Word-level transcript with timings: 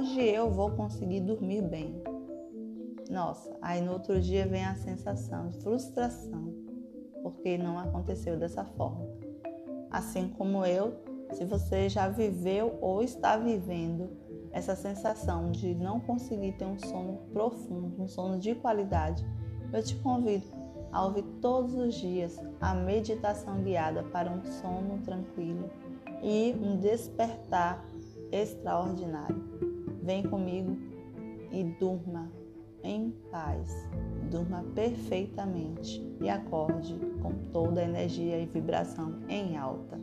hoje 0.00 0.22
eu 0.22 0.50
vou 0.50 0.70
conseguir 0.70 1.20
dormir 1.20 1.60
bem. 1.60 2.02
Nossa, 3.10 3.54
aí 3.60 3.82
no 3.82 3.92
outro 3.92 4.18
dia 4.18 4.46
vem 4.46 4.64
a 4.64 4.74
sensação 4.74 5.48
de 5.48 5.58
frustração, 5.58 6.54
porque 7.22 7.58
não 7.58 7.78
aconteceu 7.78 8.38
dessa 8.38 8.64
forma. 8.64 9.06
Assim 9.90 10.30
como 10.30 10.64
eu, 10.64 10.94
se 11.32 11.44
você 11.44 11.86
já 11.90 12.08
viveu 12.08 12.78
ou 12.80 13.02
está 13.02 13.36
vivendo 13.36 14.08
essa 14.52 14.74
sensação 14.74 15.50
de 15.50 15.74
não 15.74 16.00
conseguir 16.00 16.52
ter 16.52 16.64
um 16.64 16.78
sono 16.78 17.18
profundo, 17.30 18.02
um 18.02 18.08
sono 18.08 18.38
de 18.38 18.54
qualidade, 18.54 19.22
eu 19.70 19.82
te 19.82 19.96
convido 19.96 20.46
a 20.90 21.04
ouvir 21.04 21.24
todos 21.42 21.74
os 21.74 21.94
dias 21.94 22.40
a 22.58 22.72
meditação 22.72 23.62
guiada 23.62 24.02
para 24.04 24.30
um 24.30 24.42
sono 24.44 24.98
tranquilo 25.04 25.68
e 26.22 26.56
um 26.58 26.78
despertar 26.78 27.84
extraordinário. 28.32 29.69
Vem 30.02 30.22
comigo 30.22 30.76
e 31.52 31.64
durma 31.78 32.30
em 32.82 33.10
paz, 33.30 33.88
durma 34.30 34.64
perfeitamente 34.74 36.02
e 36.20 36.28
acorde 36.28 36.98
com 37.20 37.32
toda 37.52 37.80
a 37.80 37.84
energia 37.84 38.38
e 38.38 38.46
vibração 38.46 39.18
em 39.28 39.56
alta. 39.56 40.00